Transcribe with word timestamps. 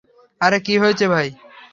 আরে, 0.41 0.57
কি 0.65 0.73
হয়েছে 0.77 1.05
ভাই? 1.13 1.27